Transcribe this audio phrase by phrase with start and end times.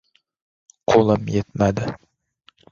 [0.93, 1.89] Qo‘lim yetmadi.